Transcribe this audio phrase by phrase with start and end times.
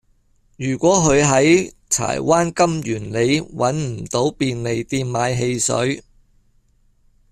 [0.57, 6.01] 如果佢喺柴灣金源里搵唔到便利店買汽水